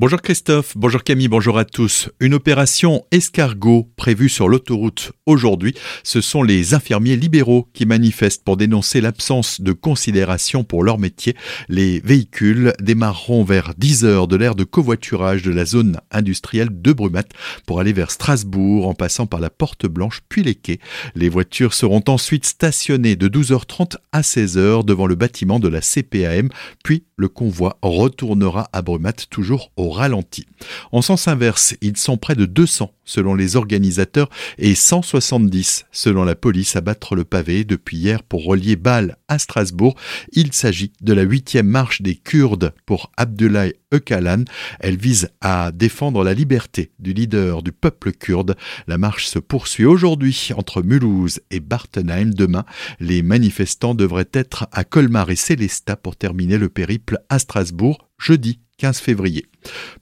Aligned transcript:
Bonjour 0.00 0.22
Christophe, 0.22 0.74
bonjour 0.76 1.02
Camille, 1.02 1.26
bonjour 1.26 1.58
à 1.58 1.64
tous. 1.64 2.08
Une 2.20 2.34
opération 2.34 3.04
escargot 3.10 3.90
prévue 3.96 4.28
sur 4.28 4.48
l'autoroute 4.48 5.10
aujourd'hui. 5.26 5.74
Ce 6.04 6.20
sont 6.20 6.44
les 6.44 6.72
infirmiers 6.72 7.16
libéraux 7.16 7.66
qui 7.74 7.84
manifestent 7.84 8.44
pour 8.44 8.56
dénoncer 8.56 9.00
l'absence 9.00 9.60
de 9.60 9.72
considération 9.72 10.62
pour 10.62 10.84
leur 10.84 10.98
métier. 10.98 11.34
Les 11.68 11.98
véhicules 11.98 12.74
démarreront 12.80 13.42
vers 13.42 13.74
10 13.76 14.04
heures 14.04 14.28
de 14.28 14.36
l'aire 14.36 14.54
de 14.54 14.62
covoiturage 14.62 15.42
de 15.42 15.50
la 15.50 15.64
zone 15.64 15.98
industrielle 16.12 16.70
de 16.70 16.92
Brumat 16.92 17.26
pour 17.66 17.80
aller 17.80 17.92
vers 17.92 18.12
Strasbourg 18.12 18.86
en 18.86 18.94
passant 18.94 19.26
par 19.26 19.40
la 19.40 19.50
Porte 19.50 19.86
Blanche 19.86 20.20
puis 20.28 20.44
les 20.44 20.54
quais. 20.54 20.78
Les 21.16 21.28
voitures 21.28 21.74
seront 21.74 22.04
ensuite 22.06 22.46
stationnées 22.46 23.16
de 23.16 23.26
12h30 23.26 23.96
à 24.12 24.20
16h 24.20 24.84
devant 24.84 25.06
le 25.06 25.16
bâtiment 25.16 25.58
de 25.58 25.66
la 25.66 25.80
CPAM 25.80 26.50
puis 26.84 27.02
le 27.16 27.26
convoi 27.26 27.78
retournera 27.82 28.68
à 28.72 28.80
Brumat 28.80 29.26
toujours 29.28 29.72
au 29.76 29.87
ralenti. 29.90 30.46
En 30.92 31.02
sens 31.02 31.28
inverse, 31.28 31.74
ils 31.80 31.96
sont 31.96 32.16
près 32.16 32.34
de 32.34 32.44
200 32.44 32.92
selon 33.04 33.34
les 33.34 33.56
organisateurs 33.56 34.28
et 34.58 34.74
170 34.74 35.86
selon 35.90 36.24
la 36.24 36.34
police 36.34 36.76
à 36.76 36.80
battre 36.80 37.16
le 37.16 37.24
pavé 37.24 37.64
depuis 37.64 37.96
hier 37.96 38.22
pour 38.22 38.44
relier 38.44 38.76
Bâle 38.76 39.16
à 39.28 39.38
Strasbourg. 39.38 39.96
Il 40.32 40.52
s'agit 40.52 40.92
de 41.00 41.12
la 41.12 41.22
huitième 41.22 41.66
marche 41.66 42.02
des 42.02 42.14
Kurdes 42.14 42.74
pour 42.86 43.10
Abdullah 43.16 43.68
Öcalan. 43.92 44.44
Elle 44.80 44.96
vise 44.96 45.30
à 45.40 45.72
défendre 45.72 46.22
la 46.22 46.34
liberté 46.34 46.90
du 46.98 47.12
leader 47.12 47.62
du 47.62 47.72
peuple 47.72 48.12
kurde. 48.12 48.56
La 48.86 48.98
marche 48.98 49.26
se 49.26 49.38
poursuit 49.38 49.86
aujourd'hui 49.86 50.50
entre 50.56 50.82
Mulhouse 50.82 51.40
et 51.50 51.60
Bartenheim. 51.60 52.30
Demain, 52.34 52.64
les 53.00 53.22
manifestants 53.22 53.94
devraient 53.94 54.28
être 54.32 54.66
à 54.72 54.84
Colmar 54.84 55.30
et 55.30 55.36
Célestat 55.36 55.96
pour 55.96 56.16
terminer 56.16 56.58
le 56.58 56.68
périple 56.68 57.18
à 57.28 57.38
Strasbourg 57.38 58.08
jeudi 58.18 58.60
15 58.78 59.00
février. 59.00 59.44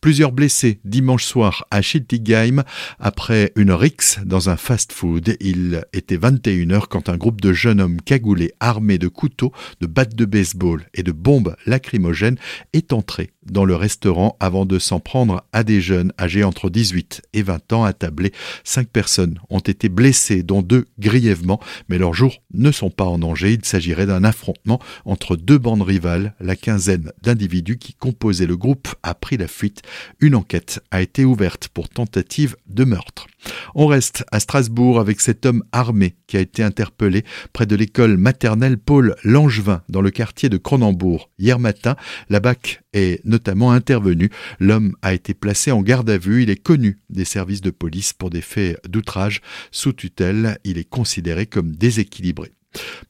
Plusieurs 0.00 0.32
blessés 0.32 0.80
dimanche 0.84 1.24
soir 1.24 1.64
à 1.70 1.80
Schiltigheim 1.80 2.64
après 2.98 3.52
une 3.56 3.70
rixe 3.70 4.18
dans 4.26 4.50
un 4.50 4.56
fast-food. 4.56 5.36
Il 5.40 5.84
était 5.92 6.16
21h 6.16 6.86
quand 6.88 7.08
un 7.08 7.16
groupe 7.16 7.40
de 7.40 7.52
jeunes 7.52 7.80
hommes 7.80 8.00
cagoulés 8.00 8.52
armés 8.60 8.98
de 8.98 9.08
couteaux, 9.08 9.52
de 9.80 9.86
battes 9.86 10.16
de 10.16 10.24
baseball 10.24 10.86
et 10.92 11.02
de 11.04 11.12
bombes 11.12 11.56
lacrymogènes 11.66 12.36
est 12.72 12.92
entré 12.92 13.30
dans 13.46 13.64
le 13.64 13.76
restaurant 13.76 14.36
avant 14.40 14.66
de 14.66 14.78
s'en 14.78 15.00
prendre 15.00 15.44
à 15.52 15.64
des 15.64 15.80
jeunes 15.80 16.12
âgés 16.18 16.44
entre 16.44 16.68
18 16.68 17.22
et 17.32 17.42
20 17.42 17.72
ans 17.72 17.84
attablés. 17.84 18.32
Cinq 18.64 18.88
personnes 18.88 19.38
ont 19.50 19.60
été 19.60 19.88
blessées, 19.88 20.42
dont 20.42 20.62
deux 20.62 20.86
grièvement, 20.98 21.60
mais 21.88 21.98
leurs 21.98 22.14
jours 22.14 22.42
ne 22.52 22.72
sont 22.72 22.90
pas 22.90 23.04
en 23.04 23.18
danger. 23.18 23.52
Il 23.52 23.64
s'agirait 23.64 24.06
d'un 24.06 24.24
affrontement 24.24 24.80
entre 25.04 25.36
deux 25.36 25.58
bandes 25.58 25.82
rivales. 25.82 26.34
La 26.40 26.56
quinzaine 26.56 27.12
d'individus 27.22 27.78
qui 27.78 27.94
composaient 27.94 28.46
le 28.46 28.56
groupe 28.56 28.63
a 29.02 29.14
pris 29.14 29.36
la 29.36 29.48
fuite. 29.48 29.82
Une 30.20 30.34
enquête 30.34 30.80
a 30.90 31.02
été 31.02 31.24
ouverte 31.24 31.68
pour 31.68 31.88
tentative 31.88 32.56
de 32.66 32.84
meurtre. 32.84 33.26
On 33.74 33.86
reste 33.86 34.24
à 34.32 34.40
Strasbourg 34.40 34.98
avec 34.98 35.20
cet 35.20 35.44
homme 35.44 35.62
armé 35.72 36.16
qui 36.26 36.36
a 36.36 36.40
été 36.40 36.62
interpellé 36.62 37.24
près 37.52 37.66
de 37.66 37.76
l'école 37.76 38.16
maternelle 38.16 38.78
Paul 38.78 39.16
Langevin 39.22 39.82
dans 39.88 40.00
le 40.00 40.10
quartier 40.10 40.48
de 40.48 40.56
Cronenbourg. 40.56 41.30
Hier 41.38 41.58
matin, 41.58 41.96
la 42.30 42.40
BAC 42.40 42.82
est 42.94 43.24
notamment 43.26 43.72
intervenue. 43.72 44.30
L'homme 44.60 44.96
a 45.02 45.12
été 45.12 45.34
placé 45.34 45.70
en 45.70 45.82
garde 45.82 46.08
à 46.08 46.16
vue. 46.16 46.42
Il 46.42 46.50
est 46.50 46.62
connu 46.62 46.98
des 47.10 47.24
services 47.24 47.60
de 47.60 47.70
police 47.70 48.12
pour 48.12 48.30
des 48.30 48.40
faits 48.40 48.80
d'outrage. 48.88 49.42
Sous 49.70 49.92
tutelle, 49.92 50.58
il 50.64 50.78
est 50.78 50.88
considéré 50.88 51.46
comme 51.46 51.76
déséquilibré. 51.76 52.52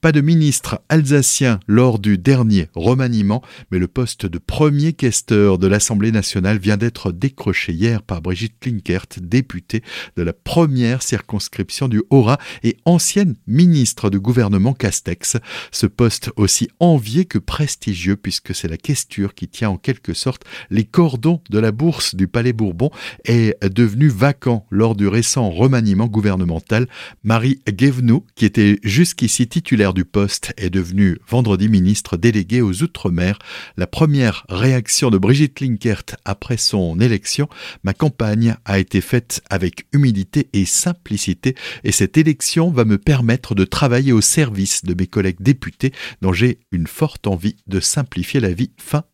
Pas 0.01 0.13
de 0.13 0.21
ministre 0.21 0.81
alsacien 0.89 1.61
lors 1.67 1.99
du 1.99 2.19
dernier 2.19 2.69
remaniement, 2.75 3.43
mais 3.71 3.79
le 3.79 3.89
poste 3.89 4.27
de 4.27 4.39
premier 4.39 4.93
questeur 4.93 5.59
de 5.59 5.67
l'Assemblée 5.67 6.13
nationale 6.13 6.59
vient 6.59 6.77
d'être 6.77 7.13
décroché 7.13 7.73
hier 7.73 8.03
par 8.03 8.23
Brigitte 8.23 8.55
Klinkert, 8.61 9.07
députée 9.21 9.83
de 10.17 10.23
la 10.23 10.33
première 10.33 11.03
circonscription 11.03 11.89
du 11.89 12.03
Haut-Rhin 12.11 12.39
et 12.63 12.77
ancienne 12.85 13.37
ministre 13.47 14.11
du 14.11 14.21
gouvernement 14.21 14.75
Castex. 14.75 15.37
Ce 15.71 15.87
poste 15.87 16.31
aussi 16.37 16.69
envié 16.81 17.25
que 17.25 17.39
prestigieux 17.39 18.17
puisque 18.17 18.55
c'est 18.55 18.69
la 18.69 18.77
questure 18.77 19.35
qui 19.35 19.49
tient 19.49 19.71
en 19.71 19.77
quelque 19.77 20.15
sorte 20.15 20.45
les 20.71 20.85
cordons 20.85 21.41
de 21.51 21.59
la 21.59 21.73
bourse 21.73 22.15
du 22.15 22.29
Palais 22.29 22.53
Bourbon 22.53 22.91
est 23.25 23.57
devenu 23.67 24.09
vacant 24.09 24.67
lors 24.71 24.95
du 24.95 25.09
récent 25.09 25.51
remaniement 25.51 26.07
gouvernemental. 26.07 26.87
Marie 27.23 27.61
Guévenoux, 27.69 28.25
qui 28.35 28.45
était 28.45 28.79
jusqu'ici 28.83 29.49
titulaire 29.55 29.95
du 29.95 30.05
poste, 30.05 30.53
est 30.57 30.69
devenu 30.69 31.17
vendredi 31.29 31.69
ministre 31.69 32.17
délégué 32.17 32.61
aux 32.61 32.83
Outre-mer. 32.83 33.39
La 33.77 33.87
première 33.87 34.45
réaction 34.49 35.11
de 35.11 35.17
Brigitte 35.17 35.61
Linkert 35.61 36.03
après 36.25 36.57
son 36.57 36.99
élection, 36.99 37.49
ma 37.85 37.95
campagne 37.95 38.57
a 38.65 38.81
été 38.81 39.01
faite 39.01 39.43
avec 39.51 39.87
humilité 39.93 40.49
et 40.55 40.65
simplicité 40.65 41.55
et 41.85 41.93
cette 41.93 42.19
élection 42.19 42.73
va 42.73 42.85
me 42.85 42.99
permettre 42.99 43.55
de 43.55 43.65
travailler 43.65 44.11
au 44.11 44.21
service 44.21 44.85
de 44.85 44.93
mes 44.93 45.07
collègues 45.07 45.41
députés 45.41 45.93
dont 46.21 46.33
j'ai 46.33 46.59
une 46.73 46.89
forte 46.89 47.29
envie 47.29 47.55
de 47.69 47.79
simplifier 47.79 48.41
la 48.41 48.53
vie. 48.53 48.73
Fin 48.77 49.05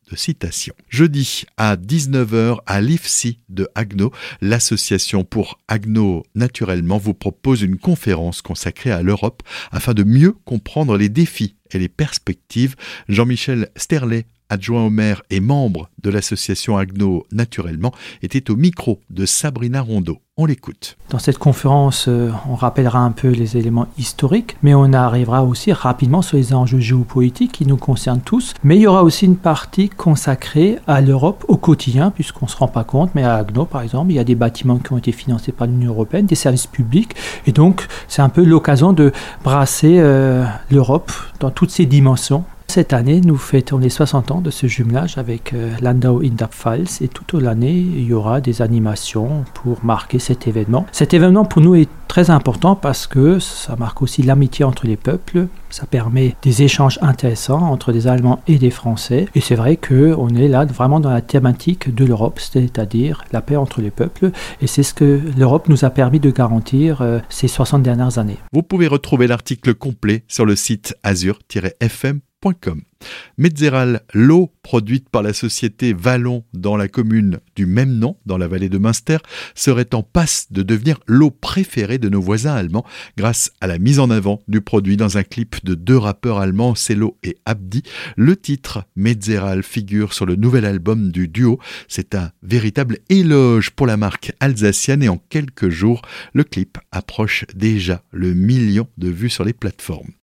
Jeudi 0.88 1.44
à 1.56 1.76
19h 1.76 2.59
à 2.66 2.81
l'IFSI 2.81 3.38
de 3.48 3.69
Agno, 3.75 4.12
l'association 4.41 5.25
pour 5.25 5.60
Agno 5.69 6.25
naturellement 6.34 6.98
vous 6.98 7.15
propose 7.15 7.62
une 7.62 7.78
conférence 7.78 8.43
consacrée 8.43 8.91
à 8.91 9.03
l'Europe 9.03 9.43
afin 9.71 9.94
de 9.94 10.03
mieux 10.03 10.32
comprendre 10.44 10.97
les 10.97 11.09
défis 11.09 11.56
et 11.71 11.78
les 11.78 11.88
perspectives. 11.88 12.76
Jean-Michel 13.09 13.71
Sterlet 13.76 14.26
adjoint 14.50 14.84
au 14.84 14.91
maire 14.91 15.22
et 15.31 15.41
membre 15.41 15.88
de 16.03 16.11
l'association 16.11 16.77
Agno 16.77 17.27
Naturellement, 17.33 17.93
était 18.22 18.50
au 18.50 18.56
micro 18.56 19.00
de 19.11 19.25
Sabrina 19.25 19.81
Rondeau. 19.81 20.19
On 20.37 20.47
l'écoute. 20.47 20.97
Dans 21.11 21.19
cette 21.19 21.37
conférence, 21.37 22.06
euh, 22.09 22.31
on 22.49 22.55
rappellera 22.55 23.00
un 23.00 23.10
peu 23.10 23.28
les 23.28 23.59
éléments 23.59 23.89
historiques, 23.99 24.56
mais 24.62 24.72
on 24.75 24.93
arrivera 24.94 25.44
aussi 25.44 25.71
rapidement 25.72 26.22
sur 26.22 26.39
les 26.39 26.55
enjeux 26.55 26.81
géopolitiques 26.81 27.53
qui 27.53 27.66
nous 27.66 27.77
concernent 27.77 28.22
tous. 28.22 28.55
Mais 28.65 28.77
il 28.77 28.83
y 28.83 28.87
aura 28.87 29.05
aussi 29.05 29.27
une 29.27 29.37
partie 29.37 29.91
consacrée 29.91 30.78
à 30.87 31.03
l'Europe 31.03 31.44
au 31.49 31.59
quotidien, 31.59 32.10
puisqu'on 32.10 32.47
ne 32.47 32.50
se 32.50 32.56
rend 32.56 32.69
pas 32.69 32.84
compte, 32.84 33.15
mais 33.15 33.22
à 33.22 33.34
Agno, 33.34 33.66
par 33.66 33.83
exemple, 33.83 34.12
il 34.12 34.15
y 34.15 34.19
a 34.19 34.25
des 34.25 34.34
bâtiments 34.34 34.78
qui 34.78 34.93
ont 34.93 34.99
été 34.99 35.12
financés 35.12 35.53
par 35.53 35.66
l'Union 35.66 35.91
européenne, 35.91 36.25
des 36.25 36.34
services 36.34 36.66
publics, 36.66 37.15
et 37.47 37.53
donc 37.53 37.87
c'est 38.09 38.22
un 38.22 38.31
peu 38.31 38.43
l'occasion 38.43 38.94
de 38.94 39.12
brasser 39.44 39.99
euh, 39.99 40.47
l'Europe 40.71 41.12
dans 41.41 41.50
toutes 41.50 41.71
ses 41.71 41.84
dimensions 41.84 42.44
cette 42.70 42.92
année, 42.92 43.20
nous 43.20 43.36
fêtons 43.36 43.78
les 43.78 43.88
60 43.88 44.31
ans 44.31 44.41
de 44.41 44.50
ce 44.50 44.69
jumelage 44.69 45.19
avec 45.19 45.54
euh, 45.54 45.72
Landau 45.82 46.22
in 46.22 46.36
der 46.36 46.48
Pfalz. 46.48 47.03
Et 47.03 47.08
toute 47.08 47.34
l'année, 47.34 47.72
il 47.72 48.04
y 48.04 48.12
aura 48.12 48.41
des 48.41 48.62
animations 48.62 49.44
pour 49.54 49.84
marquer 49.84 50.20
cet 50.20 50.47
événement. 50.47 50.86
Cet 50.92 51.12
événement 51.12 51.44
pour 51.44 51.62
nous 51.62 51.75
est 51.75 51.88
très 52.06 52.30
important 52.30 52.76
parce 52.76 53.09
que 53.09 53.41
ça 53.41 53.75
marque 53.75 54.03
aussi 54.03 54.22
l'amitié 54.22 54.64
entre 54.64 54.86
les 54.86 54.97
peuples, 54.97 55.48
ça 55.69 55.84
permet 55.86 56.36
des 56.42 56.62
échanges 56.62 57.00
intéressants 57.03 57.60
entre 57.60 57.92
des 57.92 58.06
Allemands 58.06 58.41
et 58.47 58.59
des 58.59 58.70
Français. 58.70 59.26
Et 59.34 59.41
c'est 59.41 59.56
vrai 59.56 59.76
qu'on 59.76 60.28
est 60.28 60.48
là 60.48 60.64
vraiment 60.64 61.00
dans 61.00 61.10
la 61.10 61.22
thématique 61.22 61.92
de 61.92 62.04
l'Europe, 62.04 62.38
c'est-à-dire 62.38 63.25
la 63.32 63.41
paix 63.41 63.56
entre 63.56 63.80
les 63.80 63.91
peuples. 63.91 64.30
Et 64.62 64.69
c'est 64.69 64.84
ce 64.84 64.94
que 64.94 65.20
l'Europe 65.36 65.69
nous 65.69 65.84
a 65.84 65.91
permis 65.91 66.20
de 66.20 66.30
garantir 66.30 67.03
euh, 67.03 67.19
ces 67.30 67.48
60 67.48 67.82
dernières 67.82 68.19
années. 68.19 68.38
Vous 68.53 68.62
pouvez 68.62 68.86
retrouver 68.86 69.26
l'article 69.26 69.75
complet 69.75 70.22
sur 70.28 70.47
le 70.47 70.54
site 70.54 70.94
azur-fm 71.03 72.20
L'eau 74.15 74.53
produite 74.62 75.09
par 75.11 75.23
la 75.23 75.33
société 75.33 75.93
Vallon 75.93 76.45
dans 76.55 76.77
la 76.77 76.89
commune 76.89 77.41
du 77.55 77.67
même 77.67 77.99
nom, 77.99 78.17
dans 78.25 78.39
la 78.39 78.49
vallée 78.49 78.69
de 78.71 78.78
Münster, 78.78 79.19
serait 79.55 79.95
en 79.95 80.03
passe 80.03 80.47
de 80.51 80.62
devenir 80.62 81.01
l'eau 81.06 81.31
préférée 81.31 81.99
de 81.99 82.09
nos 82.09 82.21
voisins 82.21 82.55
allemands 82.55 82.87
grâce 83.17 83.51
à 83.61 83.67
la 83.67 83.78
mise 83.78 83.99
en 83.99 84.09
avant 84.09 84.41
du 84.49 84.62
produit 84.62 84.97
dans 84.97 85.19
un 85.19 85.23
clip 85.23 85.62
de 85.65 85.75
deux 85.75 85.99
rappeurs 85.99 86.39
allemands, 86.39 86.75
Cello 86.75 87.19
et 87.23 87.37
Abdi. 87.45 87.83
Le 88.17 88.37
titre 88.37 88.84
Metzeral 88.97 89.62
figure 89.62 90.15
sur 90.15 90.25
le 90.25 90.37
nouvel 90.37 90.65
album 90.65 91.11
du 91.11 91.28
duo. 91.28 91.59
C'est 91.89 92.15
un 92.15 92.33
véritable 92.43 92.99
éloge 93.11 93.71
pour 93.71 93.86
la 93.86 93.98
marque 93.98 94.33
alsacienne 94.41 95.03
et 95.03 95.09
en 95.09 95.19
quelques 95.28 95.69
jours, 95.69 96.01
le 96.33 96.45
clip 96.45 96.78
approche 96.91 97.45
déjà 97.54 98.03
le 98.13 98.33
million 98.33 98.89
de 98.97 99.10
vues 99.10 99.31
sur 99.31 99.45
les 99.45 99.53
plateformes. 99.53 100.13